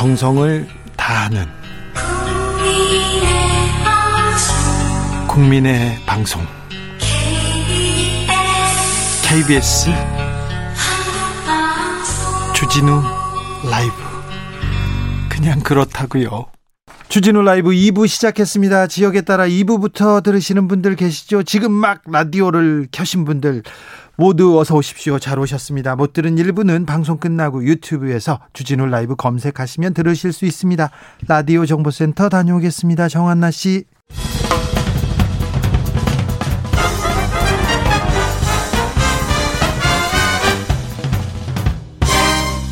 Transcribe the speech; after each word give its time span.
정성을 0.00 0.66
다하는 0.96 1.44
국민의 5.28 5.98
방송 6.06 6.40
KBS 9.22 9.90
주진우 12.54 13.02
라이브 13.70 13.92
그냥 15.28 15.60
그렇다고요. 15.60 16.46
주진우 17.10 17.42
라이브 17.42 17.68
2부 17.68 18.08
시작했습니다. 18.08 18.86
지역에 18.86 19.20
따라 19.20 19.46
2부부터 19.46 20.22
들으시는 20.22 20.66
분들 20.66 20.96
계시죠? 20.96 21.42
지금 21.42 21.72
막 21.72 22.00
라디오를 22.06 22.88
켜신 22.90 23.26
분들 23.26 23.64
모두 24.20 24.60
어서 24.60 24.74
오십시오. 24.74 25.18
잘 25.18 25.38
오셨습니다. 25.38 25.96
못 25.96 26.12
들은 26.12 26.36
1부는 26.36 26.86
방송 26.86 27.16
끝나고 27.16 27.64
유튜브에서 27.64 28.38
주진우 28.52 28.84
라이브 28.84 29.16
검색하시면 29.16 29.94
들으실 29.94 30.34
수 30.34 30.44
있습니다. 30.44 30.90
라디오 31.26 31.64
정보센터 31.64 32.28
다녀오겠습니다. 32.28 33.08
정한나 33.08 33.50
씨. 33.50 33.84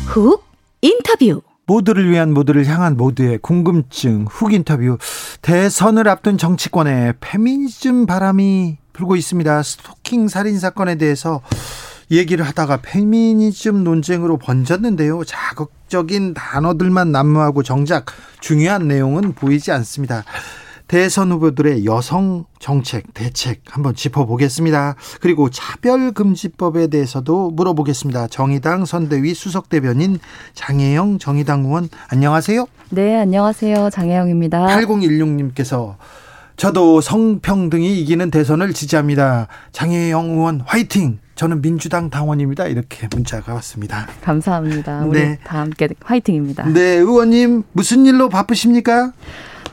훅 0.05 0.43
인터뷰 0.81 1.41
모두를 1.65 2.11
위한 2.11 2.31
모두를 2.31 2.67
향한 2.67 2.95
모두의 2.95 3.39
궁금증 3.39 4.25
훅 4.29 4.53
인터뷰 4.53 4.99
대선을 5.41 6.07
앞둔 6.09 6.37
정치권에 6.37 7.13
페미니즘 7.19 8.05
바람이 8.05 8.77
불고 8.99 9.15
있습니다. 9.15 9.63
스토킹 9.63 10.27
살인 10.27 10.59
사건에 10.59 10.95
대해서 10.95 11.41
얘기를 12.11 12.45
하다가 12.45 12.79
페미니즘 12.81 13.85
논쟁으로 13.85 14.35
번졌는데요. 14.37 15.23
자극적인 15.23 16.33
단어들만 16.33 17.13
난무하고 17.13 17.63
정작 17.63 18.07
중요한 18.41 18.89
내용은 18.89 19.33
보이지 19.33 19.71
않습니다. 19.71 20.25
대선 20.89 21.31
후보들의 21.31 21.85
여성 21.85 22.43
정책, 22.57 23.13
대책 23.13 23.61
한번 23.69 23.95
짚어보겠습니다. 23.95 24.95
그리고 25.21 25.49
차별금지법에 25.49 26.87
대해서도 26.87 27.51
물어보겠습니다. 27.51 28.27
정의당 28.27 28.85
선대위 28.85 29.33
수석 29.33 29.69
대변인 29.69 30.19
장혜영 30.55 31.19
정의당 31.19 31.63
의원 31.63 31.87
안녕하세요. 32.09 32.65
네, 32.89 33.17
안녕하세요. 33.17 33.91
장혜영입니다. 33.91 34.65
8016님께서 34.65 35.95
저도 36.59 36.99
성평등이 36.99 38.01
이기는 38.01 38.31
대선을 38.31 38.73
지지합니다. 38.73 39.47
장혜영 39.71 40.31
의원 40.31 40.61
화이팅! 40.65 41.19
저는 41.35 41.61
민주당 41.61 42.09
당원입니다. 42.09 42.67
이렇게 42.67 43.07
문자가 43.15 43.53
왔습니다. 43.53 44.09
감사합니다. 44.21 45.05
우리 45.05 45.19
네. 45.21 45.39
다 45.45 45.59
함께 45.61 45.87
화이팅입니다. 46.03 46.67
네, 46.67 46.81
의원님 46.97 47.63
무슨 47.71 48.05
일로 48.05 48.27
바쁘십니까? 48.27 49.13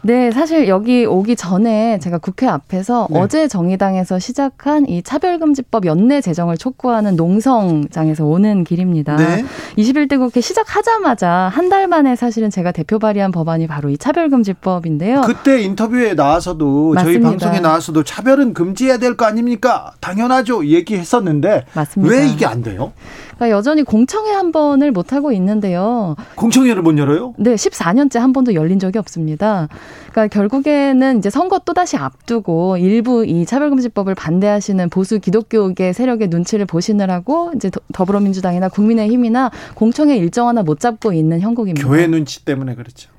네, 0.07 0.31
사실 0.31 0.69
여기 0.69 1.05
오기 1.05 1.35
전에 1.35 1.99
제가 1.99 2.19
국회 2.19 2.47
앞에서 2.47 3.09
네. 3.11 3.19
어제 3.19 3.49
정의당에서 3.49 4.21
시작한 4.21 4.89
이 4.89 5.03
차별금지법 5.03 5.85
연내 5.85 6.21
제정을 6.21 6.57
촉구하는 6.59 7.17
농성장에서 7.17 8.25
오는 8.25 8.63
길입니다. 8.63 9.17
네. 9.17 9.45
21대 9.77 10.17
국회 10.17 10.41
시작하자마자 10.41 11.51
한 11.53 11.67
달 11.67 11.89
만에 11.89 12.15
사실은 12.15 12.49
제가 12.49 12.71
대표 12.71 13.01
발의한 13.01 13.33
법안이 13.33 13.67
바로 13.67 13.89
이 13.91 13.99
차별금지법인데요. 13.99 15.23
그때 15.23 15.61
인터뷰에 15.63 16.15
나와서도 16.15 16.93
맞습니다. 16.95 17.03
저희 17.03 17.21
방송에 17.21 17.59
나와서도 17.59 18.05
차별은 18.05 18.55
금지해야 18.55 18.99
될 18.99 19.17
거 19.17 19.25
아닙니까? 19.27 19.91
당연하죠. 20.01 20.65
얘기했었는데 20.67 21.65
맞습니다. 21.73 22.15
왜 22.15 22.29
이게 22.29 22.47
안 22.47 22.63
돼요? 22.63 22.93
그러니까 23.37 23.57
여전히 23.57 23.83
공청회 23.83 24.33
한 24.33 24.51
번을 24.51 24.93
못 24.93 25.13
하고 25.13 25.31
있는데요. 25.33 26.17
공청회를 26.37 26.83
못 26.83 26.97
열어요? 26.99 27.35
네, 27.37 27.55
14년째 27.55 28.19
한 28.19 28.33
번도 28.33 28.55
열린 28.55 28.79
적이 28.79 28.99
없습니다. 28.99 29.69
그러니까 30.11 30.29
결국에는 30.29 31.19
이제 31.19 31.29
선거 31.29 31.59
또 31.61 31.75
다시 31.75 31.97
앞두고 31.97 32.79
일부 32.79 33.25
이 33.27 33.45
차별금지법을 33.45 34.15
반대하시는 34.15 34.89
보수 34.89 35.21
기독교계 35.21 35.93
세력의 35.93 36.29
눈치를 36.29 36.65
보시느라고 36.67 37.53
이제 37.55 37.71
더불어민주당이나 37.93 38.69
국민의힘이나 38.69 39.51
공청회 39.75 40.17
일정 40.17 40.49
하나 40.49 40.63
못 40.63 40.81
잡고 40.81 41.13
있는 41.13 41.41
형국입니다. 41.41 41.87
교회 41.87 42.07
눈치 42.07 42.45
때문에 42.45 42.75
그렇죠. 42.75 43.11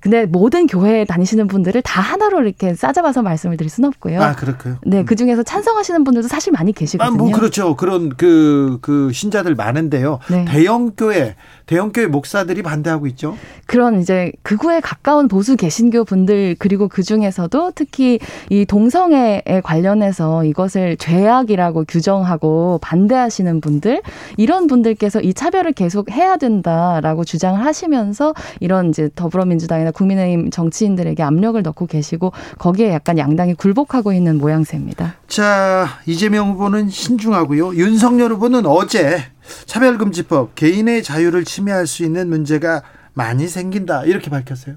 근데 0.00 0.26
모든 0.26 0.66
교회에 0.66 1.04
다니시는 1.04 1.46
분들을 1.48 1.82
다 1.82 2.00
하나로 2.00 2.42
이렇게 2.42 2.74
싸잡아서 2.74 3.22
말씀을 3.22 3.56
드릴 3.56 3.70
수는 3.70 3.88
없고요. 3.88 4.22
아, 4.22 4.34
그렇고요. 4.34 4.76
네, 4.84 5.04
그 5.04 5.16
중에서 5.16 5.42
찬성하시는 5.42 6.04
분들도 6.04 6.28
사실 6.28 6.52
많이 6.52 6.72
계시거든요. 6.72 7.14
아, 7.14 7.16
뭐 7.16 7.30
그렇죠. 7.32 7.76
그런 7.76 8.10
그, 8.16 8.78
그 8.80 9.12
신자들 9.12 9.54
많은데요. 9.54 10.18
네. 10.30 10.44
대형 10.46 10.92
교회, 10.96 11.36
대형 11.68 11.92
교회 11.92 12.06
목사들이 12.06 12.62
반대하고 12.62 13.06
있죠. 13.08 13.36
그런 13.66 14.00
이제 14.00 14.32
극우에 14.42 14.80
가까운 14.80 15.28
보수 15.28 15.54
개신교 15.54 16.04
분들 16.04 16.56
그리고 16.58 16.88
그 16.88 17.02
중에서도 17.02 17.72
특히 17.74 18.18
이 18.48 18.64
동성애에 18.64 19.60
관련해서 19.62 20.44
이것을 20.44 20.96
죄악이라고 20.96 21.84
규정하고 21.86 22.78
반대하시는 22.80 23.60
분들 23.60 24.00
이런 24.38 24.66
분들께서 24.66 25.20
이 25.20 25.34
차별을 25.34 25.72
계속 25.72 26.10
해야 26.10 26.38
된다라고 26.38 27.24
주장을 27.24 27.62
하시면서 27.62 28.32
이런 28.60 28.88
이제 28.88 29.10
더불어민주당이나 29.14 29.90
국민의힘 29.90 30.50
정치인들에게 30.50 31.22
압력을 31.22 31.60
넣고 31.60 31.84
계시고 31.84 32.32
거기에 32.58 32.94
약간 32.94 33.18
양당이 33.18 33.54
굴복하고 33.54 34.14
있는 34.14 34.38
모양새입니다. 34.38 35.16
자 35.26 35.86
이재명 36.06 36.52
후보는 36.52 36.88
신중하고요. 36.88 37.74
윤석열 37.74 38.32
후보는 38.32 38.64
어제 38.64 39.22
차별금지법 39.66 40.54
개인의 40.54 41.02
자유를 41.02 41.44
침해할 41.44 41.86
수 41.86 42.04
있는 42.04 42.28
문제가 42.28 42.82
많이 43.14 43.46
생긴다 43.48 44.04
이렇게 44.04 44.30
밝혔어요. 44.30 44.76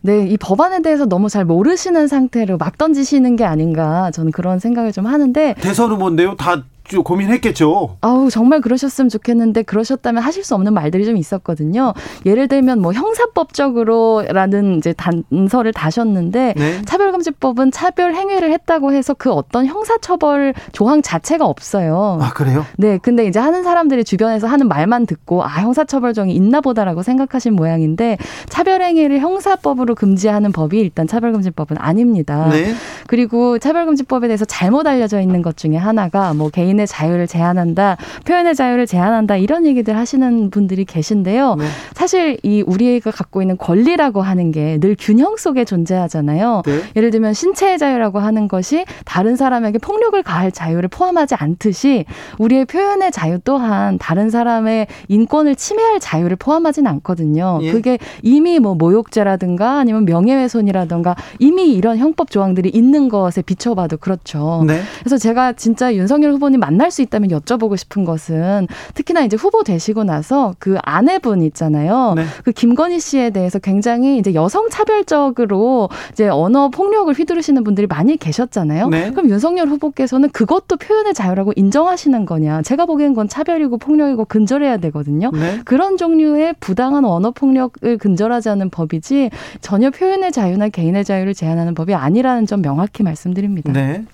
네, 0.00 0.26
이 0.26 0.36
법안에 0.36 0.82
대해서 0.82 1.06
너무 1.06 1.30
잘 1.30 1.44
모르시는 1.46 2.08
상태로 2.08 2.58
막 2.58 2.76
던지시는 2.76 3.36
게 3.36 3.44
아닌가 3.44 4.10
저는 4.10 4.32
그런 4.32 4.58
생각을 4.58 4.92
좀 4.92 5.06
하는데 5.06 5.54
대선 5.60 5.90
후보인데요. 5.90 6.36
다 6.36 6.62
고민했겠죠. 7.02 7.96
아우 8.02 8.30
정말 8.30 8.60
그러셨으면 8.60 9.08
좋겠는데 9.08 9.62
그러셨다면 9.62 10.22
하실 10.22 10.44
수 10.44 10.54
없는 10.54 10.74
말들이 10.74 11.04
좀 11.06 11.16
있었거든요. 11.16 11.94
예를 12.26 12.48
들면 12.48 12.80
뭐 12.80 12.92
형사법적으로라는 12.92 14.76
이제 14.78 14.92
단서를 14.92 15.72
다셨는데 15.72 16.54
네. 16.56 16.82
차별 16.84 17.03
금지법은 17.14 17.70
차별 17.70 18.14
행위를 18.14 18.52
했다고 18.52 18.92
해서 18.92 19.14
그 19.14 19.32
어떤 19.32 19.66
형사처벌 19.66 20.54
조항 20.72 21.00
자체가 21.00 21.46
없어요. 21.46 22.18
아 22.20 22.32
그래요? 22.32 22.66
네, 22.76 22.98
근데 22.98 23.26
이제 23.26 23.38
하는 23.38 23.62
사람들이 23.62 24.04
주변에서 24.04 24.46
하는 24.46 24.68
말만 24.68 25.06
듣고 25.06 25.42
아 25.44 25.48
형사처벌정이 25.62 26.34
있나보다라고 26.34 27.02
생각하신 27.02 27.54
모양인데 27.54 28.18
차별 28.48 28.82
행위를 28.82 29.20
형사법으로 29.20 29.94
금지하는 29.94 30.52
법이 30.52 30.78
일단 30.78 31.06
차별금지법은 31.06 31.78
아닙니다. 31.78 32.48
네. 32.50 32.74
그리고 33.06 33.58
차별금지법에 33.58 34.26
대해서 34.28 34.44
잘못 34.44 34.86
알려져 34.86 35.20
있는 35.20 35.40
것 35.40 35.56
중에 35.56 35.76
하나가 35.76 36.34
뭐 36.34 36.50
개인 36.50 36.74
개인의 36.74 36.86
자유를 36.86 37.26
제한한다, 37.26 37.96
표현의 38.24 38.54
자유를 38.54 38.86
제한한다 38.86 39.36
이런 39.36 39.66
얘기들 39.66 39.96
하시는 39.96 40.50
분들이 40.50 40.84
계신데요. 40.84 41.56
네. 41.56 41.64
사실 41.94 42.38
이 42.42 42.62
우리가 42.66 43.10
갖고 43.10 43.42
있는 43.42 43.56
권리라고 43.56 44.22
하는 44.22 44.50
게 44.50 44.74
늘 44.80 44.96
균형 44.98 45.36
속에 45.36 45.64
존재하잖아요. 45.64 46.62
네. 46.66 46.82
예를 47.04 47.10
들면 47.10 47.34
신체의 47.34 47.78
자유라고 47.78 48.18
하는 48.18 48.48
것이 48.48 48.86
다른 49.04 49.36
사람에게 49.36 49.78
폭력을 49.78 50.20
가할 50.22 50.50
자유를 50.50 50.88
포함하지 50.88 51.34
않듯이 51.34 52.06
우리의 52.38 52.64
표현의 52.64 53.12
자유 53.12 53.38
또한 53.44 53.98
다른 53.98 54.30
사람의 54.30 54.86
인권을 55.08 55.56
침해할 55.56 56.00
자유를 56.00 56.36
포함하지는 56.36 56.90
않거든요. 56.92 57.58
예. 57.62 57.72
그게 57.72 57.98
이미 58.22 58.58
뭐 58.58 58.74
모욕죄라든가 58.74 59.78
아니면 59.78 60.06
명예훼손이라든가 60.06 61.14
이미 61.38 61.74
이런 61.74 61.98
형법 61.98 62.30
조항들이 62.30 62.70
있는 62.70 63.08
것에 63.10 63.42
비춰봐도 63.42 63.98
그렇죠. 63.98 64.64
네. 64.66 64.80
그래서 65.00 65.18
제가 65.18 65.52
진짜 65.52 65.94
윤석열 65.94 66.32
후보님 66.32 66.60
만날 66.60 66.90
수 66.90 67.02
있다면 67.02 67.30
여쭤보고 67.30 67.76
싶은 67.76 68.04
것은 68.04 68.66
특히나 68.94 69.24
이제 69.24 69.36
후보 69.36 69.62
되시고 69.62 70.04
나서 70.04 70.54
그 70.58 70.78
아내분 70.82 71.42
있잖아요. 71.42 72.14
네. 72.16 72.24
그 72.44 72.52
김건희 72.52 73.00
씨에 73.00 73.30
대해서 73.30 73.58
굉장히 73.58 74.16
이제 74.18 74.32
여성 74.32 74.70
차별적으로 74.70 75.90
이제 76.12 76.28
언어 76.28 76.68
폭력 76.68 76.93
을 76.94 77.14
휘두르시는 77.14 77.64
분들이 77.64 77.86
많이 77.86 78.16
계셨잖아요. 78.16 78.88
네. 78.88 79.10
그럼 79.10 79.28
윤석열 79.30 79.68
후보께서는 79.68 80.30
그것도 80.30 80.76
표현의 80.76 81.14
자유라고 81.14 81.52
인정하시는 81.56 82.24
거냐? 82.24 82.62
제가 82.62 82.86
보기엔 82.86 83.14
건 83.14 83.28
차별이고 83.28 83.78
폭력이고 83.78 84.24
근절해야 84.26 84.76
되거든요. 84.78 85.30
네. 85.32 85.60
그런 85.64 85.96
종류의 85.96 86.54
부당한 86.60 87.04
언어 87.04 87.30
폭력을 87.30 87.98
근절하지 87.98 88.48
않은 88.50 88.70
법이지 88.70 89.30
전혀 89.60 89.90
표현의 89.90 90.32
자유나 90.32 90.68
개인의 90.68 91.04
자유를 91.04 91.34
제한하는 91.34 91.74
법이 91.74 91.94
아니라는 91.94 92.46
점 92.46 92.62
명확히 92.62 93.02
말씀드립니다. 93.02 93.72
네. 93.72 94.04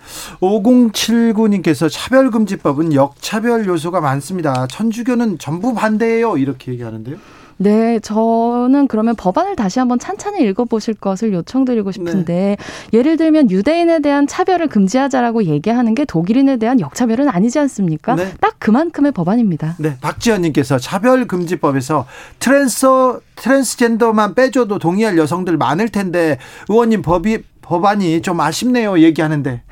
5079님께서 0.40 1.88
차별 1.90 2.30
차별금지법은 2.30 2.94
역차별 2.94 3.66
요소가 3.66 4.00
많습니다. 4.00 4.66
천주교는 4.66 5.38
전부 5.38 5.74
반대예요. 5.74 6.36
이렇게 6.36 6.72
얘기하는데요. 6.72 7.16
네, 7.62 8.00
저는 8.00 8.88
그러면 8.88 9.14
법안을 9.16 9.54
다시 9.54 9.80
한번 9.80 9.98
찬찬히 9.98 10.42
읽어보실 10.44 10.94
것을 10.94 11.34
요청드리고 11.34 11.92
싶은데 11.92 12.56
네. 12.58 12.98
예를 12.98 13.18
들면 13.18 13.50
유대인에 13.50 14.00
대한 14.00 14.26
차별을 14.26 14.68
금지하자라고 14.68 15.44
얘기하는 15.44 15.94
게 15.94 16.06
독일인에 16.06 16.56
대한 16.56 16.80
역차별은 16.80 17.28
아니지 17.28 17.58
않습니까? 17.58 18.14
네. 18.14 18.32
딱 18.40 18.54
그만큼의 18.58 19.12
법안입니다. 19.12 19.76
네, 19.78 19.98
박지현님께서 20.00 20.78
차별금지법에서 20.78 22.06
트랜서 22.38 23.20
트랜스젠더만 23.36 24.34
빼줘도 24.34 24.78
동의할 24.78 25.18
여성들 25.18 25.58
많을 25.58 25.90
텐데 25.90 26.38
의원님 26.70 27.02
법이 27.02 27.42
법안이 27.70 28.20
좀 28.22 28.40
아쉽네요 28.40 28.98
얘기하는데 28.98 29.62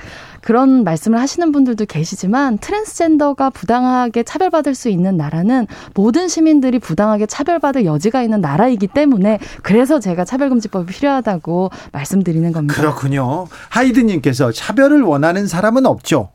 그런 0.41 0.85
말씀을 0.85 1.21
하시는 1.21 1.51
분들도 1.51 1.85
계시지만 1.87 2.59
트랜스젠더가 2.59 3.51
부당하게 3.51 4.23
차별받을 4.23 4.77
수 4.77 4.89
있는 4.89 5.17
나라는 5.17 5.67
모든 5.95 6.29
시민들이 6.29 6.79
부당하게 6.79 7.27
차별받을 7.27 7.85
여지가 7.85 8.23
있는 8.23 8.41
나라이기 8.41 8.87
때문에 8.87 9.41
그래서 9.65 9.99
제가 9.99 10.25
차별금지법이 10.25 10.93
필요하다고 10.93 11.71
말씀드리는 11.91 12.53
겁니다. 12.53 12.81
그렇군요. 12.81 13.49
하이드님께서 13.69 14.53
차별을 14.53 15.03
원하는 15.03 15.49
사람은 15.49 15.85
없죠. 15.85 16.31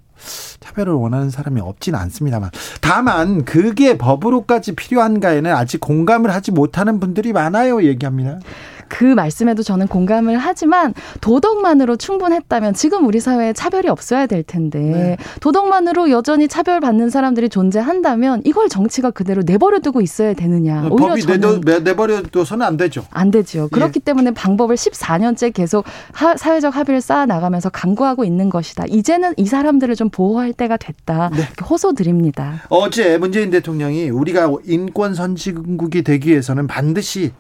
차별을 0.59 0.93
원하는 0.93 1.29
사람이 1.29 1.61
없지는 1.61 1.97
않습니다만 1.97 2.51
다만 2.81 3.45
그게 3.45 3.97
법으로까지 3.97 4.75
필요한가에는 4.75 5.51
아직 5.51 5.79
공감을 5.79 6.33
하지 6.33 6.51
못하는 6.51 6.99
분들이 6.99 7.31
많아요 7.31 7.83
얘기합니다. 7.83 8.39
그 8.87 9.03
말씀에도 9.03 9.63
저는 9.63 9.87
공감을 9.87 10.37
하지만 10.37 10.93
도덕만으로 11.21 11.95
충분했다면 11.95 12.73
지금 12.73 13.05
우리 13.05 13.19
사회에 13.19 13.53
차별이 13.53 13.87
없어야 13.89 14.27
될 14.27 14.43
텐데 14.43 14.79
네. 14.79 15.17
도덕만으로 15.41 16.09
여전히 16.09 16.47
차별받는 16.47 17.09
사람들이 17.09 17.49
존재한다면 17.49 18.41
이걸 18.45 18.69
정치가 18.69 19.11
그대로 19.11 19.41
내버려두고 19.45 20.01
있어야 20.01 20.33
되느냐. 20.33 20.87
오히려 20.89 21.09
법이 21.09 21.21
저는 21.21 21.61
내버려둬서는 21.83 22.65
안 22.65 22.77
되죠. 22.77 23.05
안 23.11 23.31
되죠. 23.31 23.67
그렇기 23.71 23.99
예. 24.01 24.03
때문에 24.03 24.31
방법을 24.31 24.75
14년째 24.75 25.53
계속 25.53 25.85
하, 26.11 26.35
사회적 26.35 26.75
합의를 26.75 27.01
쌓아 27.01 27.25
나가면서 27.25 27.69
강구하고 27.69 28.25
있는 28.25 28.49
것이다. 28.49 28.85
이제는 28.87 29.33
이 29.37 29.45
사람들을 29.45 29.95
좀 29.95 30.09
보호할 30.09 30.53
때가 30.53 30.77
됐다. 30.77 31.29
네. 31.33 31.43
호소 31.63 31.93
드립니다. 31.93 32.63
어제 32.69 33.17
문재인 33.17 33.49
대통령이 33.49 34.09
우리가 34.09 34.51
인권 34.65 35.13
선진국이 35.13 36.03
되기 36.03 36.29
위해서는 36.29 36.67
반드시 36.67 37.31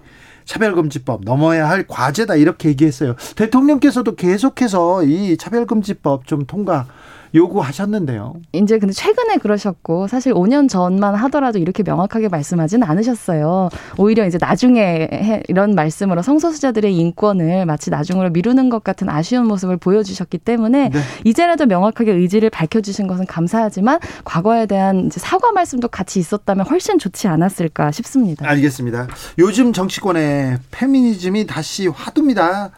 차별금지법 0.45 1.21
넘어야 1.23 1.69
할 1.69 1.85
과제다 1.87 2.35
이렇게 2.35 2.69
얘기했어요. 2.69 3.15
대통령께서도 3.35 4.15
계속해서 4.15 5.03
이 5.03 5.37
차별금지법 5.37 6.27
좀 6.27 6.45
통과 6.45 6.87
요구하셨는데요. 7.35 8.35
이제 8.53 8.77
근데 8.77 8.93
최근에 8.93 9.37
그러셨고 9.37 10.07
사실 10.07 10.33
5년 10.33 10.69
전만 10.69 11.15
하더라도 11.15 11.59
이렇게 11.59 11.83
명확하게 11.83 12.29
말씀하지는 12.29 12.87
않으셨어요. 12.87 13.69
오히려 13.97 14.25
이제 14.25 14.37
나중에 14.39 15.43
이런 15.47 15.75
말씀으로 15.75 16.21
성소수자들의 16.21 16.95
인권을 16.95 17.65
마치 17.65 17.89
나중으로 17.89 18.29
미루는 18.29 18.69
것 18.69 18.83
같은 18.83 19.09
아쉬운 19.09 19.47
모습을 19.47 19.77
보여주셨기 19.77 20.37
때문에 20.39 20.89
네. 20.89 20.99
이제라도 21.23 21.65
명확하게 21.65 22.11
의지를 22.13 22.49
밝혀주신 22.49 23.07
것은 23.07 23.25
감사하지만 23.25 23.99
과거에 24.23 24.65
대한 24.65 25.09
사과 25.11 25.51
말씀도 25.51 25.87
같이 25.87 26.19
있었다면 26.19 26.67
훨씬 26.67 26.99
좋지 26.99 27.27
않았을까 27.27 27.91
싶습니다. 27.91 28.47
알겠습니다. 28.47 29.07
요즘 29.39 29.73
정치권에 29.73 30.57
페미니즘이 30.71 31.47
다시 31.47 31.87
화두입니다. 31.87 32.71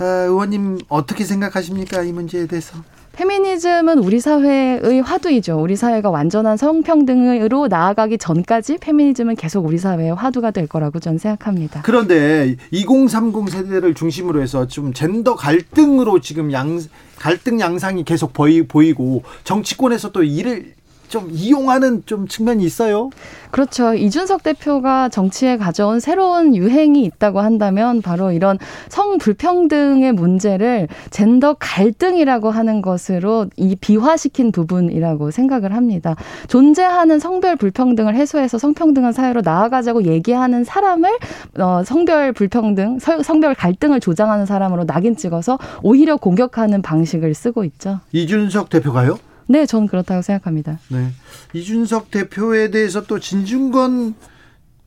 어, 0.00 0.04
의원님 0.04 0.78
어떻게 0.88 1.24
생각하십니까 1.24 2.02
이 2.02 2.12
문제에 2.12 2.46
대해서? 2.46 2.78
페미니즘은 3.20 3.98
우리 3.98 4.18
사회의 4.18 5.02
화두이죠. 5.02 5.60
우리 5.60 5.76
사회가 5.76 6.08
완전한 6.08 6.56
성평등으로 6.56 7.68
나아가기 7.68 8.16
전까지 8.16 8.78
페미니즘은 8.78 9.36
계속 9.36 9.66
우리 9.66 9.76
사회의 9.76 10.14
화두가 10.14 10.52
될 10.52 10.66
거라고 10.66 11.00
저는 11.00 11.18
생각합니다. 11.18 11.82
그런데 11.84 12.56
2030 12.70 13.50
세대를 13.50 13.92
중심으로 13.92 14.40
해서 14.40 14.66
좀 14.66 14.94
젠더 14.94 15.34
갈등으로 15.34 16.20
지금 16.20 16.50
양 16.52 16.80
갈등 17.18 17.60
양상이 17.60 18.04
계속 18.04 18.32
보이, 18.32 18.62
보이고 18.62 19.22
정치권에서 19.44 20.12
또 20.12 20.22
이를 20.22 20.72
좀 21.10 21.28
이용하는 21.30 22.04
좀 22.06 22.28
측면이 22.28 22.64
있어요. 22.64 23.10
그렇죠. 23.50 23.94
이준석 23.94 24.44
대표가 24.44 25.08
정치에 25.08 25.56
가져온 25.58 25.98
새로운 25.98 26.54
유행이 26.54 27.02
있다고 27.02 27.40
한다면 27.40 28.00
바로 28.00 28.30
이런 28.30 28.58
성 28.88 29.18
불평등의 29.18 30.12
문제를 30.12 30.86
젠더 31.10 31.56
갈등이라고 31.58 32.50
하는 32.50 32.80
것으로 32.80 33.46
이 33.56 33.74
비화시킨 33.74 34.52
부분이라고 34.52 35.32
생각을 35.32 35.74
합니다. 35.74 36.14
존재하는 36.46 37.18
성별 37.18 37.56
불평등을 37.56 38.14
해소해서 38.14 38.58
성평등한 38.58 39.12
사회로 39.12 39.42
나아가자고 39.44 40.04
얘기하는 40.04 40.62
사람을 40.62 41.10
어, 41.58 41.82
성별 41.84 42.32
불평등, 42.32 43.00
성별 43.00 43.56
갈등을 43.56 43.98
조장하는 43.98 44.46
사람으로 44.46 44.86
낙인 44.86 45.16
찍어서 45.16 45.58
오히려 45.82 46.16
공격하는 46.16 46.82
방식을 46.82 47.34
쓰고 47.34 47.64
있죠. 47.64 47.98
이준석 48.12 48.70
대표가요? 48.70 49.18
네, 49.50 49.66
저는 49.66 49.88
그렇다고 49.88 50.22
생각합니다. 50.22 50.78
네. 50.90 51.10
이준석 51.54 52.12
대표에 52.12 52.70
대해서 52.70 53.02
또 53.02 53.18
진중권 53.18 54.14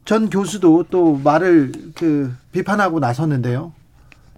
전 0.06 0.30
교수도 0.30 0.86
또 0.90 1.20
말을 1.22 1.74
그 1.96 2.34
비판하고 2.54 3.02
나섰는데요. 3.02 3.74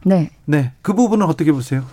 네. 0.07 0.30
네. 0.46 0.72
그 0.84 0.94
부분은 0.94 1.25
어떻게 1.25 1.52
보세요? 1.52 1.84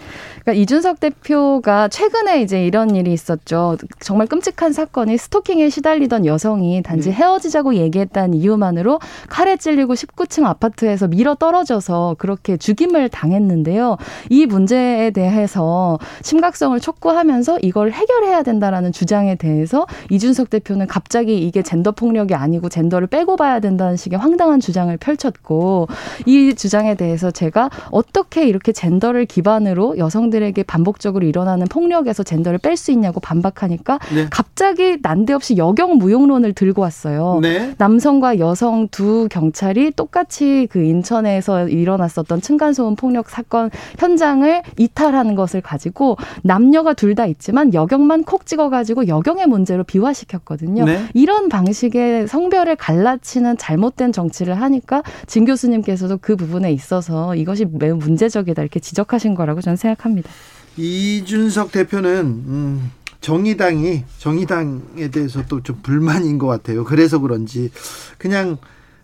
그러니까 0.43 0.61
이준석 0.61 1.01
대표가 1.01 1.89
최근에 1.89 2.43
이제 2.43 2.63
이런 2.63 2.95
일이 2.95 3.13
있었죠. 3.13 3.79
정말 4.01 4.27
끔찍한 4.27 4.75
사건이 4.75 5.17
스토킹에 5.17 5.71
시달리던 5.71 6.27
여성이 6.27 6.83
단지 6.83 7.09
네. 7.09 7.15
헤어지자고 7.15 7.77
얘기했다는 7.77 8.35
이유만으로 8.35 8.99
칼에 9.31 9.57
찔리고 9.57 9.95
19층 9.95 10.45
아파트에서 10.45 11.09
밀어 11.09 11.35
떨어져서 11.37 12.17
그렇게 12.19 12.59
죽임을 12.59 13.09
당했는데요. 13.09 13.97
이 14.29 14.45
문제에 14.45 15.11
대해서 15.13 15.99
심각성을 16.23 16.79
촉구하면서 16.81 17.61
이걸 17.63 17.93
해결해야 17.93 18.43
된다라는 18.43 18.93
주장에 18.93 19.37
대해서 19.37 19.87
이준석 20.11 20.51
대표는 20.51 20.87
갑자기 20.87 21.39
이게 21.47 21.63
젠더 21.63 21.93
폭력이 21.93 22.35
아니고 22.35 22.69
젠더를 22.69 23.07
빼고 23.07 23.37
봐야 23.37 23.61
된다는 23.61 23.97
식의 23.97 24.19
황당한 24.19 24.61
주장을 24.61 24.95
펼쳤고 24.99 25.89
이 26.27 26.55
주장에 26.55 26.95
대해서 26.97 27.31
제가 27.31 27.71
어떻게 28.03 28.47
이렇게 28.47 28.73
젠더를 28.73 29.27
기반으로 29.27 29.97
여성들에게 29.97 30.63
반복적으로 30.65 31.25
일어나는 31.25 31.67
폭력에서 31.69 32.23
젠더를 32.25 32.59
뺄 32.59 32.77
수 32.77 32.91
있냐고 32.91 33.21
반박하니까 33.21 33.99
네. 34.13 34.27
갑자기 34.31 34.99
난데없이 35.01 35.57
여경 35.57 35.99
무용론을 35.99 36.53
들고 36.55 36.83
왔어요. 36.83 37.39
네. 37.43 37.75
남성과 37.79 38.39
여성 38.39 38.89
두 38.89 39.29
경찰이 39.31 39.93
똑같이 39.93 40.67
그 40.71 40.83
인천에서 40.83 41.69
일어났었던 41.69 42.41
층간소음 42.41 42.97
폭력 42.97 43.31
사건 43.31 43.71
현장을 43.99 44.63
이탈하는 44.79 45.35
것을 45.37 45.61
가지고 45.61 46.17
남녀가 46.43 46.95
둘 46.95 47.13
다 47.13 47.27
있지만 47.27 47.75
여경만 47.75 48.25
콕 48.25 48.47
찍어가지고 48.47 49.07
여경의 49.07 49.47
문제로 49.47 49.85
비화시켰거든요. 49.85 50.87
네. 50.87 51.05
이런 51.13 51.51
방식의 51.51 52.27
성별을 52.27 52.75
갈라치는 52.77 53.59
잘못된 53.59 54.13
정치를 54.13 54.55
하니까 54.63 55.03
진 55.27 55.45
교수님께서도 55.45 56.21
그 56.23 56.37
부분에 56.37 56.73
있어서 56.73 57.35
이것이 57.35 57.67
매우 57.71 57.92
문제적이다 57.99 58.63
이렇게 58.63 58.81
지적하신 58.81 59.35
거라고 59.35 59.61
저는 59.61 59.77
생각합니다. 59.77 60.31
이준석 60.77 61.73
대표는 61.73 62.11
음, 62.25 62.91
정의당이 63.21 64.05
정의당에 64.19 65.09
대해서 65.13 65.45
또 65.47 65.61
좀 65.63 65.79
불만인 65.83 66.39
것 66.39 66.47
같아요. 66.47 66.85
그래서 66.85 67.19
그런지 67.19 67.71
그냥 68.19 68.59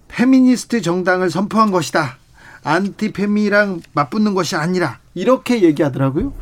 페미니스트 0.09 0.81
정당을 0.81 1.31
선포한 1.31 1.71
것이다. 1.71 2.17
안티페미랑 2.65 3.83
맞붙는 3.93 4.35
것이 4.35 4.57
아니라 4.57 4.99
이렇게 5.15 5.63
얘기하더라고요. 5.63 6.33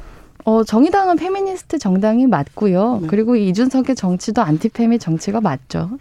어, 0.44 0.62
정의당은 0.64 1.16
페미니스트 1.16 1.78
정당이 1.78 2.26
맞고요. 2.28 3.00
네. 3.02 3.06
그리고 3.08 3.34
이준석의 3.36 3.96
정치도 3.96 4.42
안티페미 4.42 4.98
정치가 4.98 5.40
맞죠. 5.40 5.98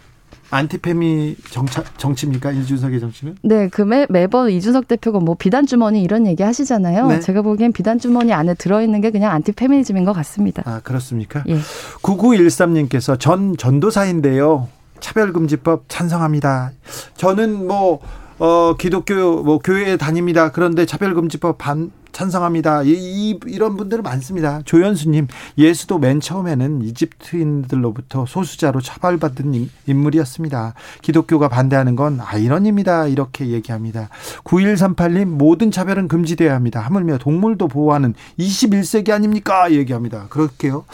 안티페미 0.56 1.36
정차, 1.50 1.84
정치입니까 1.98 2.52
이준석의 2.52 3.00
정치는? 3.00 3.36
네, 3.42 3.68
그 3.70 3.82
매, 3.82 4.06
매번 4.10 4.50
이준석 4.50 4.88
대표가 4.88 5.20
뭐 5.20 5.36
비단 5.36 5.66
주머니 5.66 6.02
이런 6.02 6.26
얘기 6.26 6.44
하시잖아요. 6.44 7.08
네. 7.08 7.20
제가 7.20 7.42
보기엔 7.42 7.74
비단 7.74 8.00
주머니 8.00 8.34
안에 8.34 8.54
들어 8.56 8.82
있는 8.82 9.02
게 9.02 9.12
그냥 9.12 9.32
안티페미니즘인 9.32 10.06
것 10.06 10.14
같습니다. 10.14 10.64
아 10.66 10.82
그렇습니까? 10.84 11.44
예. 11.48 11.58
9913님께서 12.02 13.20
전 13.20 13.58
전도사인데요. 13.58 14.68
차별금지법 15.00 15.86
찬성합니다. 15.88 16.72
저는 17.16 17.68
뭐 17.68 18.00
어, 18.40 18.76
기독교 18.78 19.44
뭐 19.44 19.60
교회에 19.60 19.98
다닙니다. 19.98 20.52
그런데 20.52 20.86
차별금지법 20.86 21.58
반 21.58 21.92
찬성합니다. 22.16 22.84
이, 22.84 22.92
이 22.94 23.40
이런 23.46 23.76
분들 23.76 24.02
많습니다. 24.02 24.62
조현수님 24.64 25.28
예수도 25.58 26.00
맨 26.00 26.22
처음에는 26.22 26.82
이집트인들로부터 26.82 28.26
소수자로 28.26 28.80
처벌받은 28.80 29.70
인물이었습니다. 29.86 30.76
기독교가 31.02 31.50
반대하는 31.50 31.98
건 31.98 32.22
아이러니입니다. 32.22 33.08
이렇게 33.08 33.48
얘기합니다. 33.48 34.08
9138님 34.46 35.26
모든 35.26 35.72
차별은 35.72 36.08
금지돼야 36.08 36.56
합니다. 36.56 36.80
하물며 36.80 37.18
동물도 37.18 37.68
보호하는 37.68 38.14
21세기 38.40 39.12
아닙니까? 39.12 39.70
얘기합니다. 39.74 40.28
그렇게요. 40.30 40.86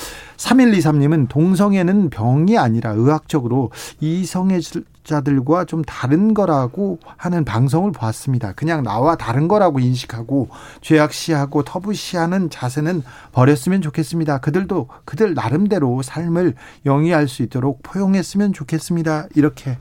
3123님은 0.42 1.30
동성애는 1.30 2.10
병이 2.10 2.58
아니라 2.58 2.92
의학적으로 2.92 3.70
이성애자들과 4.00 5.66
좀 5.66 5.84
다른 5.84 6.34
거라고 6.34 7.00
하는 7.16 7.46
방송을 7.46 7.92
보았습니다. 7.92 8.54
그냥 8.54 8.84
나와 8.84 9.16
다른 9.16 9.48
거라고 9.48 9.80
인식하고 9.80 10.50
죄악 10.82 11.11
시하고 11.14 11.64
터부시하는 11.64 12.50
자세는 12.50 13.04
버렸으면 13.32 13.82
좋겠습니다. 13.82 14.40
그들도 14.40 14.88
그들 15.06 15.34
나름대로 15.34 16.02
삶을 16.02 16.56
영위할 16.86 17.28
수 17.28 17.44
있도록 17.44 17.80
포용했으면 17.84 18.54
좋겠습니다. 18.54 19.28
이렇게 19.36 19.78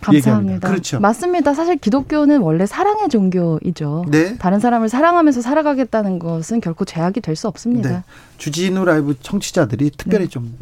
감사합니다. 0.00 0.68
그렇죠. 0.68 1.00
맞습니다. 1.00 1.54
사실 1.54 1.76
기독교는 1.76 2.40
원래 2.42 2.66
사랑의 2.66 3.08
종교이죠. 3.08 4.04
네. 4.08 4.36
다른 4.36 4.60
사람을 4.60 4.88
사랑하면서 4.88 5.40
살아가겠다는 5.40 6.18
것은 6.18 6.60
결코 6.60 6.84
죄악이 6.84 7.20
될 7.20 7.34
수 7.36 7.48
없습니다. 7.48 7.88
네. 7.90 8.02
주진우 8.38 8.84
라이브 8.84 9.16
청취자들이 9.20 9.90
특별히 9.96 10.26
네. 10.26 10.30
좀 10.30 10.56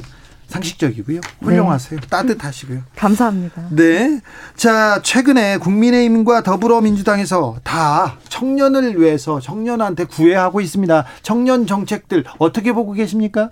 상식적이고요. 0.53 1.21
훌륭하세요. 1.41 2.01
네. 2.01 2.07
따뜻하시고요. 2.09 2.83
감사합니다. 2.97 3.69
네. 3.71 4.21
자, 4.55 5.01
최근에 5.03 5.57
국민의힘과 5.59 6.43
더불어민주당에서 6.43 7.57
다 7.65 8.19
청년을 8.29 9.01
위해서 9.01 9.41
청년한테 9.41 10.05
구애하고 10.05 10.61
있습니다. 10.61 11.05
청년 11.23 11.67
정책들 11.67 12.25
어떻게 12.39 12.73
보고 12.73 12.93
계십니까? 12.93 13.51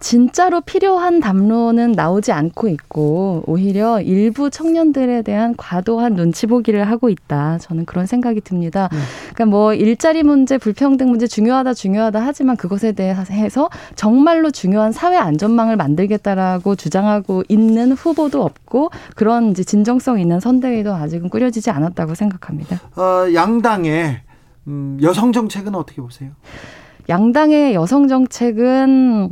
진짜로 0.00 0.62
필요한 0.62 1.20
담론은 1.20 1.92
나오지 1.92 2.32
않고 2.32 2.68
있고 2.68 3.44
오히려 3.46 4.00
일부 4.00 4.48
청년들에 4.50 5.22
대한 5.22 5.54
과도한 5.56 6.14
눈치 6.14 6.46
보기를 6.46 6.88
하고 6.88 7.10
있다. 7.10 7.58
저는 7.58 7.84
그런 7.84 8.06
생각이 8.06 8.40
듭니다. 8.40 8.88
네. 8.90 8.98
그러니까 9.34 9.44
뭐 9.44 9.74
일자리 9.74 10.22
문제, 10.22 10.56
불평등 10.56 11.10
문제 11.10 11.26
중요하다 11.26 11.74
중요하다 11.74 12.20
하지만 12.20 12.56
그것에 12.56 12.92
대해서 12.92 13.68
정말로 13.94 14.50
중요한 14.50 14.90
사회 14.92 15.18
안전망을 15.18 15.76
만들겠다라고 15.76 16.76
주장하고 16.76 17.44
있는 17.48 17.92
후보도 17.92 18.42
없고 18.42 18.90
그런 19.14 19.50
이제 19.50 19.62
진정성 19.62 20.18
있는 20.18 20.40
선대위도 20.40 20.94
아직은 20.94 21.28
꾸려지지 21.28 21.70
않았다고 21.70 22.14
생각합니다. 22.14 22.80
어, 22.96 23.32
양당의 23.34 24.22
음, 24.66 24.98
여성 25.02 25.32
정책은 25.32 25.74
어떻게 25.74 26.00
보세요? 26.00 26.30
양당의 27.08 27.74
여성 27.74 28.08
정책은 28.08 29.30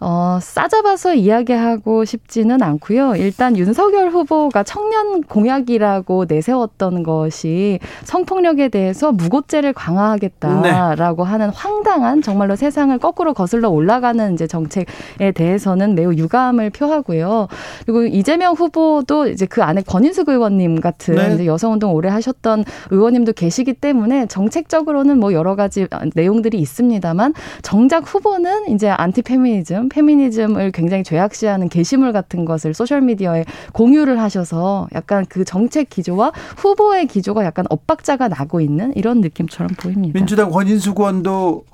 어, 0.00 0.38
싸잡아서 0.40 1.14
이야기하고 1.14 2.04
싶지는 2.04 2.62
않고요. 2.62 3.14
일단 3.16 3.56
윤석열 3.56 4.10
후보가 4.10 4.62
청년 4.64 5.22
공약이라고 5.22 6.26
내세웠던 6.28 7.04
것이 7.04 7.78
성폭력에 8.02 8.68
대해서 8.68 9.12
무고죄를 9.12 9.72
강화하겠다라고 9.72 11.24
네. 11.24 11.30
하는 11.30 11.48
황당한 11.50 12.22
정말로 12.22 12.56
세상을 12.56 12.96
거꾸로 12.98 13.34
거슬러 13.34 13.70
올라가는 13.70 14.34
이제 14.34 14.46
정책에 14.46 15.32
대해서는 15.34 15.94
매우 15.94 16.12
유감을 16.12 16.70
표하고요. 16.70 17.48
그리고 17.86 18.04
이재명 18.04 18.54
후보도 18.54 19.28
이제 19.28 19.46
그 19.46 19.62
안에 19.62 19.82
권인숙 19.82 20.28
의원님 20.28 20.80
같은 20.80 21.36
네. 21.38 21.46
여성운동 21.46 21.94
오래 21.94 22.08
하셨던 22.08 22.64
의원님도 22.90 23.32
계시기 23.34 23.74
때문에 23.74 24.26
정책적으로는 24.26 25.18
뭐 25.18 25.32
여러 25.32 25.54
가지 25.54 25.86
내용들이 26.14 26.58
있습니다만 26.58 27.32
정작 27.62 28.12
후보는 28.12 28.68
이제 28.68 28.88
안티페미니즘 28.88 29.83
페미니즘을 29.88 30.72
굉장히 30.72 31.04
죄악시하는 31.04 31.68
게시물 31.68 32.12
같은 32.12 32.44
것을 32.44 32.74
소셜미디어에 32.74 33.44
공유를 33.72 34.20
하셔서 34.20 34.88
약간 34.94 35.24
그 35.28 35.44
정책 35.44 35.88
기조와 35.90 36.32
후보의 36.56 37.06
기조가 37.06 37.44
약간 37.44 37.64
엇박자가 37.70 38.28
나고 38.28 38.60
있는 38.60 38.92
이런 38.96 39.20
느낌처럼 39.20 39.70
보입니다. 39.78 40.18
민주당 40.18 40.50
권인수 40.50 40.94
의원도 40.96 41.64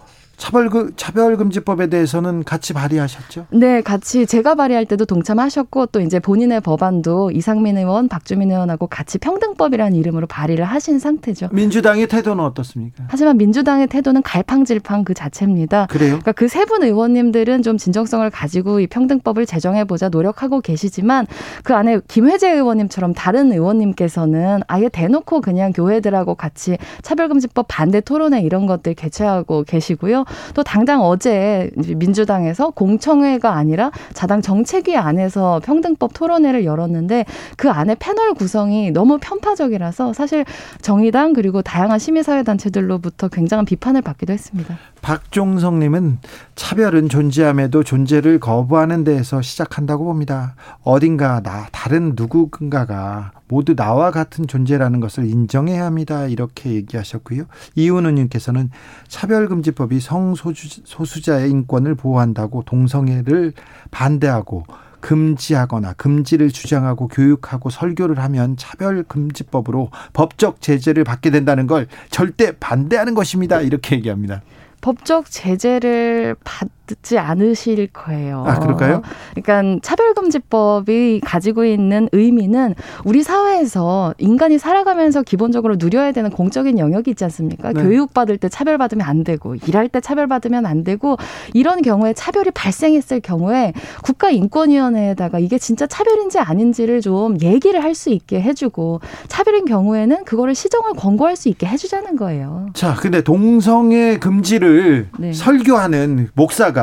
차별금 0.41 0.93
차별 0.97 1.37
금지법에 1.37 1.89
대해서는 1.89 2.45
같이 2.45 2.73
발의하셨죠? 2.73 3.47
네, 3.51 3.83
같이 3.83 4.25
제가 4.25 4.55
발의할 4.55 4.87
때도 4.87 5.05
동참하셨고 5.05 5.87
또 5.87 6.01
이제 6.01 6.19
본인의 6.19 6.63
법안도 6.63 7.31
이상민 7.33 7.77
의원, 7.77 8.09
박주민 8.09 8.51
의원하고 8.51 8.87
같이 8.87 9.19
평등법이라는 9.19 9.95
이름으로 9.95 10.27
발의를 10.27 10.65
하신 10.65 10.99
상태죠. 10.99 11.51
민주당의 11.53 12.07
태도는 12.07 12.43
어떻습니까? 12.43 13.05
하지만 13.09 13.37
민주당의 13.37 13.87
태도는 13.89 14.23
갈팡질팡 14.23 15.05
그 15.05 15.13
자체입니다. 15.15 15.87
그래요? 15.91 16.19
그러니까 16.21 16.33
그 16.33 16.47
세 16.47 16.65
분 16.65 16.83
의원님들은 16.85 17.63
좀 17.63 17.77
진정성을 17.77 18.29
가지고 18.31 18.81
이 18.81 18.87
평등법을 18.87 19.45
제정해 19.45 19.85
보자 19.85 20.09
노력하고 20.09 20.61
계시지만 20.63 21.27
그 21.65 21.75
안에 21.75 22.01
김회재 22.09 22.51
의원님처럼 22.51 23.13
다른 23.13 23.53
의원님께서는 23.53 24.61
아예 24.69 24.89
대놓고 24.89 25.43
그냥 25.43 25.73
교회들하고 25.73 26.35
같이 26.35 26.79
차별금지법 27.03 27.67
반대 27.69 28.01
토론회 28.01 28.41
이런 28.41 28.67
것들 28.67 28.95
개최하고 28.95 29.65
계시고요. 29.65 30.25
또 30.55 30.63
당장 30.63 31.03
어제 31.03 31.71
민주당에서 31.77 32.71
공청회가 32.71 33.55
아니라 33.55 33.91
자당 34.13 34.43
정책위 34.43 34.97
안에서 34.97 35.61
평등법 35.65 36.15
토론회를 36.15 36.65
열었는데 36.65 37.25
그 37.57 37.71
안에 37.71 37.97
패널 37.99 38.35
구성이 38.35 38.91
너무 38.91 39.19
편파적이라서 39.21 40.13
사실 40.13 40.45
정의당 40.81 41.33
그리고 41.33 41.63
다양한 41.63 41.99
시민사회 41.99 42.43
단체들로부터 42.43 43.29
굉장한 43.29 43.65
비판을 43.65 44.03
받기도 44.03 44.33
했습니다. 44.33 44.79
박종성님은 45.03 46.19
차별은 46.55 47.09
존재함에도 47.09 47.83
존재를 47.83 48.39
거부하는 48.39 49.05
데에서 49.05 49.43
시작한다고 49.43 50.05
봅니다. 50.05 50.55
어딘가 50.83 51.41
나 51.41 51.67
다른 51.73 52.15
누구인가가 52.17 53.33
모두 53.49 53.75
나와 53.75 54.11
같은 54.11 54.47
존재라는 54.47 55.01
것을 55.01 55.27
인정해야 55.27 55.85
합니다. 55.85 56.27
이렇게 56.27 56.73
얘기하셨고요. 56.73 57.45
이은우님께서는 57.75 58.71
차별금지법이 59.09 60.01
성소수자의 60.01 61.51
인권을 61.51 61.95
보호한다고 61.95 62.63
동성애를 62.65 63.53
반대하고 63.91 64.65
금지하거나 65.01 65.95
금지를 65.95 66.51
주장하고 66.51 67.09
교육하고 67.09 67.71
설교를 67.71 68.19
하면 68.19 68.57
차별금지법으로 68.57 69.91
법적 70.13 70.61
제재를 70.61 71.05
받게 71.05 71.31
된다는 71.31 71.67
걸 71.67 71.89
절대 72.11 72.53
반대하는 72.53 73.15
것입니다. 73.15 73.63
이렇게 73.63 73.97
얘기합니다. 73.97 74.43
법적 74.81 75.31
제재를 75.31 76.37
받 76.45 76.69
지 77.03 77.19
않으실 77.19 77.89
거예요. 77.93 78.45
아, 78.47 78.59
그럴까요? 78.59 79.03
그러니까 79.35 79.81
차별금지법이 79.83 81.21
가지고 81.25 81.65
있는 81.65 82.09
의미는 82.13 82.75
우리 83.05 83.23
사회에서 83.23 84.15
인간이 84.19 84.59
살아가면서 84.59 85.23
기본적으로 85.23 85.77
누려야 85.79 86.13
되는 86.13 86.31
공적인 86.31 86.79
영역이 86.79 87.11
있지 87.11 87.25
않습니까? 87.25 87.73
네. 87.73 87.83
교육받을 87.83 88.39
때 88.39 88.49
차별받으면 88.49 89.07
안 89.07 89.25
되고, 89.25 89.55
일할 89.55 89.89
때 89.89 90.01
차별받으면 90.01 90.67
안 90.67 90.85
되고, 90.85 91.17
이런 91.55 91.83
경우에 91.83 92.13
차별이 92.13 92.51
발생했을 92.51 93.21
경우에 93.21 93.73
국가인권위원회에다가 94.05 95.39
이게 95.39 95.59
진짜 95.59 95.87
차별인지 95.87 96.39
아닌지를 96.39 97.01
좀 97.01 97.41
얘기를 97.41 97.83
할 97.83 97.91
수 97.91 98.09
있게 98.11 98.41
해주고, 98.41 99.01
차별인 99.27 99.65
경우에는 99.65 100.25
그거를 100.25 100.55
시정을 100.55 100.93
권고할 100.95 101.35
수 101.37 101.49
있게 101.49 101.67
해주자는 101.67 102.17
거예요. 102.17 102.69
자, 102.73 102.95
근데 102.95 103.21
동성애 103.21 104.17
금지를 104.19 105.09
네. 105.19 105.33
설교하는 105.33 106.29
목사가 106.35 106.80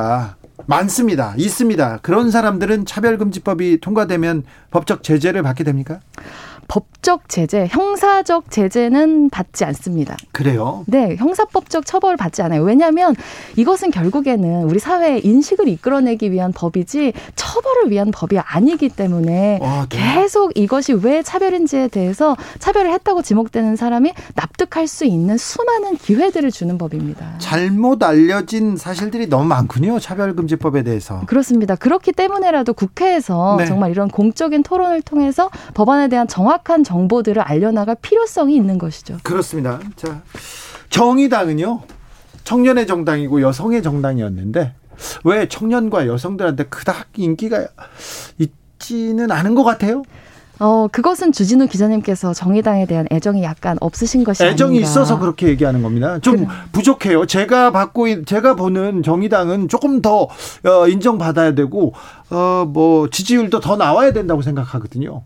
많습니다. 0.65 1.33
있습니다. 1.37 1.99
그런 2.01 2.29
사람들은 2.31 2.85
차별금지법이 2.85 3.79
통과되면 3.79 4.43
법적 4.71 5.03
제재를 5.03 5.43
받게 5.43 5.63
됩니까? 5.63 5.99
법적 6.67 7.29
제재, 7.29 7.67
형사적 7.69 8.51
제재는 8.51 9.29
받지 9.29 9.63
않습니다. 9.65 10.17
그래요? 10.31 10.83
네, 10.87 11.15
형사법적 11.15 11.85
처벌을 11.85 12.17
받지 12.17 12.41
않아요. 12.41 12.63
왜냐하면 12.63 13.15
이것은 13.55 13.91
결국에는 13.91 14.63
우리 14.63 14.79
사회의 14.79 15.25
인식을 15.25 15.67
이끌어내기 15.69 16.31
위한 16.31 16.51
법이지 16.51 17.13
처벌을 17.35 17.89
위한 17.89 18.11
법이 18.11 18.37
아니기 18.37 18.89
때문에 18.89 19.59
아, 19.61 19.85
네. 19.89 19.97
계속 19.97 20.51
이것이 20.57 20.93
왜 20.93 21.23
차별인지에 21.23 21.87
대해서 21.87 22.35
차별을 22.59 22.91
했다고 22.93 23.21
지목되는 23.21 23.75
사람이 23.75 24.11
납득할 24.35 24.87
수 24.87 25.05
있는 25.05 25.37
수많은 25.37 25.95
기회들을 25.97 26.51
주는 26.51 26.77
법입니다. 26.77 27.35
잘못 27.37 28.03
알려진 28.03 28.75
사실들이 28.75 29.29
너무 29.29 29.45
많군요. 29.45 29.99
차별금지법에 29.99 30.83
대해서. 30.83 31.21
그렇습니다. 31.27 31.75
그렇기 31.75 32.11
때문에라도 32.11 32.73
국회에서 32.73 33.55
네. 33.57 33.65
정말 33.65 33.91
이런 33.91 34.09
공적인 34.09 34.63
토론을 34.63 35.01
통해서 35.01 35.49
법안에 35.73 36.09
대한 36.09 36.27
정확 36.27 36.56
정확한 36.57 36.83
정보들을 36.83 37.41
알려나갈 37.41 37.95
필요성이 38.01 38.55
있는 38.55 38.77
것이죠. 38.77 39.17
그렇습니다. 39.23 39.79
자, 39.95 40.21
정의당은요. 40.89 41.81
청년의 42.43 42.87
정당이고 42.87 43.41
여성의 43.41 43.83
정당이었는데 43.83 44.73
왜 45.25 45.47
청년과 45.47 46.07
여성들한테 46.07 46.65
그닥 46.65 47.07
인기가 47.17 47.67
있지는 48.39 49.31
않은 49.31 49.53
것 49.55 49.63
같아요? 49.63 50.03
어, 50.59 50.87
그것은 50.91 51.31
주진우 51.33 51.67
기자님께서 51.67 52.33
정의당에 52.33 52.87
대한 52.87 53.05
애정이 53.11 53.43
약간 53.43 53.77
없으신 53.79 54.23
것이 54.23 54.43
애정이 54.43 54.77
아닌가. 54.77 54.87
있어서 54.89 55.19
그렇게 55.19 55.47
얘기하는 55.49 55.83
겁니다. 55.83 56.17
좀 56.19 56.37
그래. 56.37 56.47
부족해요. 56.71 57.27
제가 57.27 57.71
받고 57.71 58.25
제가 58.25 58.55
보는 58.55 59.03
정의당은 59.03 59.67
조금 59.67 60.01
더 60.01 60.23
어, 60.23 60.87
인정받아야 60.87 61.53
되고 61.53 61.93
어, 62.31 62.65
뭐 62.67 63.07
지지율도 63.09 63.59
더 63.59 63.75
나와야 63.75 64.13
된다고 64.13 64.41
생각하거든요. 64.41 65.21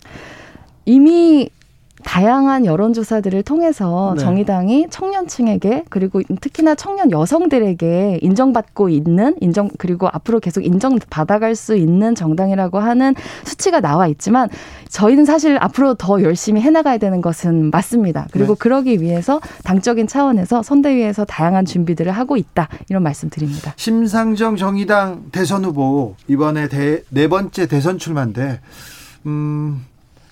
이미 0.85 1.49
다양한 2.03 2.65
여론조사들을 2.65 3.43
통해서 3.43 4.13
네. 4.15 4.23
정의당이 4.23 4.87
청년층에게 4.89 5.85
그리고 5.89 6.21
특히나 6.41 6.75
청년 6.75 7.11
여성들에게 7.11 8.19
인정받고 8.21 8.89
있는 8.89 9.35
인정 9.39 9.69
그리고 9.77 10.07
앞으로 10.11 10.39
계속 10.39 10.65
인정받아갈 10.65 11.55
수 11.55 11.75
있는 11.75 12.15
정당이라고 12.15 12.79
하는 12.79 13.15
수치가 13.43 13.79
나와 13.79 14.07
있지만 14.07 14.49
저희는 14.89 15.25
사실 15.25 15.57
앞으로 15.61 15.93
더 15.95 16.21
열심히 16.21 16.61
해나가야 16.61 16.97
되는 16.97 17.21
것은 17.21 17.71
맞습니다. 17.71 18.27
그리고 18.31 18.55
네. 18.55 18.59
그러기 18.59 19.01
위해서 19.01 19.39
당적인 19.63 20.07
차원에서 20.07 20.63
선대위에서 20.63 21.25
다양한 21.25 21.65
준비들을 21.65 22.11
하고 22.11 22.37
있다 22.37 22.67
이런 22.89 23.03
말씀드립니다. 23.03 23.73
심상정 23.77 24.55
정의당 24.55 25.25
대선 25.31 25.63
후보 25.65 26.15
이번에 26.27 26.67
대, 26.67 27.03
네 27.09 27.27
번째 27.27 27.67
대선 27.67 27.97
출마인데 27.97 28.59
음. 29.27 29.85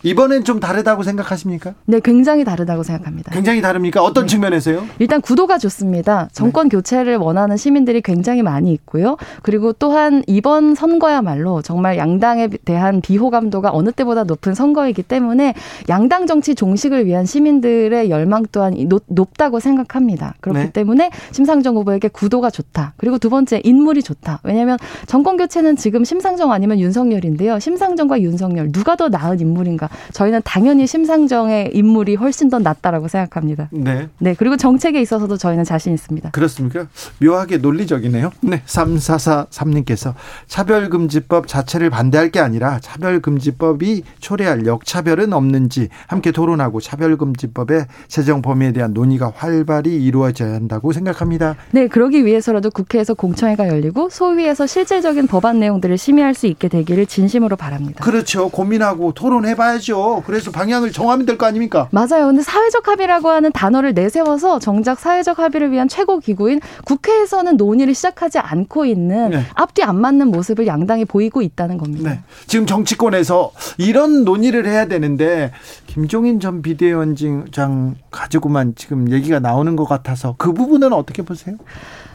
이번엔 0.04 0.46
좀 0.46 0.60
다르다고 0.60 1.04
생각하십니까? 1.04 1.74
네, 1.86 2.00
굉장히 2.02 2.46
다르다고 2.46 2.84
생각합니다. 2.84 3.32
굉장히 3.34 3.62
다릅니까? 3.62 4.02
어떤 4.02 4.24
네. 4.24 4.28
측면에서요? 4.30 4.86
일단 5.00 5.20
구도가 5.20 5.58
좋습니다. 5.58 6.30
정권 6.32 6.70
네. 6.70 6.78
교체를 6.78 7.18
원하는 7.18 7.58
시민들이 7.58 8.02
굉장히 8.02 8.42
많이 8.42 8.72
있고요. 8.72 9.18
그리고 9.42 9.74
또한 9.74 10.24
이번 10.28 10.74
선거야말로 10.76 11.62
정말 11.62 11.98
양당에 11.98 12.48
대한 12.64 13.02
비호감도가 13.02 13.72
어느 13.74 13.92
때보다 13.92 14.24
높은 14.24 14.54
선거이기 14.54 15.04
때문에 15.04 15.54
양당 15.90 16.28
정치 16.28 16.56
종식을 16.56 17.06
위한 17.06 17.26
시민들의 17.26 18.10
열망 18.10 18.46
또한 18.52 18.76
높 19.08 19.38
다고 19.38 19.60
생각합니다. 19.60 20.36
그렇기 20.42 20.60
네. 20.60 20.72
때문에 20.72 21.12
심상정 21.32 21.76
후보에게 21.76 22.08
구도가 22.10 22.50
좋다. 22.50 22.94
그리고 22.98 23.18
두 23.18 23.30
번째 23.30 23.62
인물이 23.64 24.04
좋다. 24.04 24.40
왜냐하면 24.44 24.78
정권 25.08 25.38
교체는 25.38 25.76
지금 25.76 26.04
심상정 26.04 26.52
아니면 26.52 26.80
윤석열인데요. 26.80 27.60
심상정과 27.60 28.22
윤석열 28.22 28.72
누가 28.72 28.96
더 28.96 29.10
나은 29.10 29.40
인물인가? 29.40 29.89
저희는 30.14 30.42
당연히 30.44 30.88
심상정의 30.88 31.72
인물이 31.74 32.16
훨씬 32.16 32.50
더 32.50 32.60
낫다라고 32.60 33.08
생각합니다. 33.08 33.70
네. 33.72 34.08
네. 34.20 34.36
그리고 34.38 34.58
정책에 34.58 35.02
있어서도 35.02 35.38
저희는 35.38 35.64
자신 35.64 35.94
있습니다. 35.94 36.32
그렇습니까? 36.32 36.88
묘하게 37.22 37.58
논리적이네요. 37.58 38.32
네. 38.42 38.62
3443님께서 38.66 40.14
차별금지법 40.48 41.48
자체를 41.48 41.90
반대할 41.90 42.32
게 42.32 42.40
아니라 42.40 42.80
차별금지법이 42.80 44.04
초래할 44.20 44.66
역차별은 44.66 45.34
없는지 45.34 45.90
함께 46.08 46.32
토론하고 46.32 46.82
차별금지법의 46.82 47.86
제정 48.08 48.42
범위에 48.42 48.72
대한 48.72 48.94
논의가 48.94 49.32
활발히 49.36 50.04
이루어져야 50.04 50.54
한다고 50.54 50.92
생각합니다. 50.92 51.56
네. 51.72 51.88
그러기 51.88 52.26
위해서라도 52.26 52.70
국회에서 52.70 53.14
공청회가 53.14 53.68
열리고 53.68 54.10
소위에서 54.10 54.68
실질적인 54.68 55.28
법안 55.28 55.60
내용들을 55.60 55.98
심의할 55.98 56.34
수 56.34 56.48
있게 56.48 56.68
되기를 56.68 57.06
진심으로 57.06 57.56
바랍니다. 57.56 58.04
그렇죠. 58.04 58.50
고민하고 58.50 59.14
토론해봐야 59.14 59.79
해야죠. 59.80 60.24
그래서 60.26 60.52
방향을 60.52 60.92
정하면 60.92 61.26
될 61.26 61.38
거 61.40 61.46
아닙니까? 61.46 61.88
맞아요. 61.92 62.28
근데 62.28 62.42
사회적 62.42 62.88
합의라고 62.88 63.30
하는 63.30 63.52
단어를 63.54 63.94
내세워서 63.94 64.60
정작 64.60 65.00
사회적 65.00 65.40
합의를 65.40 65.72
위한 65.72 65.88
최고 65.88 66.20
기구인 66.20 66.60
국회에서는 66.86 67.56
논의를 67.58 67.94
시작하지 67.94 68.40
않고 68.40 68.86
있는 68.86 69.30
네. 69.30 69.44
앞뒤 69.54 69.84
안 69.84 70.00
맞는 70.00 70.28
모습을 70.28 70.68
양당이 70.68 71.06
보이고 71.06 71.42
있다는 71.42 71.78
겁니다. 71.78 72.10
네. 72.12 72.20
지금 72.48 72.66
정치권에서 72.66 73.52
이런 73.78 74.26
논의를 74.26 74.68
해야 74.68 74.86
되는데 74.86 75.52
김종인 75.88 76.40
전 76.40 76.62
비대위원장 76.62 77.96
가지고만 78.12 78.74
지금 78.76 79.12
얘기가 79.12 79.40
나오는 79.40 79.76
것 79.76 79.86
같아서 79.88 80.36
그 80.38 80.54
부분은 80.54 80.92
어떻게 80.94 81.22
보세요? 81.22 81.56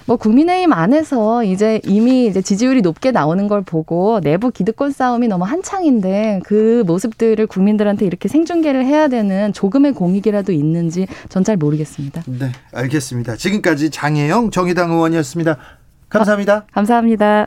뭐 0.07 0.17
국민의힘 0.17 0.73
안에서 0.73 1.45
이제 1.45 1.81
이미 1.85 2.27
이제 2.27 2.43
지지율이 2.43 2.83
높게 2.83 3.11
나오는 3.11 3.49
걸 3.49 3.63
보고 3.63 4.21
내부 4.21 4.51
기득권 4.51 4.91
싸움이 4.91 5.29
너무 5.29 5.45
한창인데 5.45 6.41
그 6.45 6.83
모습들을 6.87 7.47
국민들한테 7.47 8.05
이렇게 8.05 8.29
생중계를 8.29 8.85
해야 8.85 9.09
되는 9.09 9.53
조금의 9.53 9.93
공익이라도 9.93 10.53
있는지 10.53 11.07
전 11.29 11.45
잘 11.45 11.57
모르겠습니다. 11.59 12.23
네, 12.27 12.53
알겠습니다. 12.73 13.37
지금까지 13.37 13.91
장혜영 13.91 14.51
정의당 14.51 14.91
의원이었습니다. 14.91 15.59
감사합니다. 16.09 16.55
아, 16.55 16.65
감사합니다. 16.73 17.47